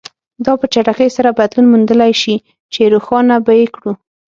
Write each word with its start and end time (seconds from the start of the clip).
دا 0.45 0.53
په 0.59 0.65
چټکۍ 0.73 1.09
سره 1.17 1.29
بدلون 1.39 1.65
موندلای 1.71 2.13
شي 2.21 2.35
چې 2.73 2.81
روښانه 2.93 3.35
به 3.45 3.53
یې 3.59 3.67
کړو. 3.75 3.91